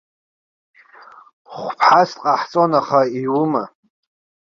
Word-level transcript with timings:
Хәыԥҳас 1.53 2.09
дҟаҳҵон 2.15 2.71
аха 2.79 2.99
иума! 3.19 3.63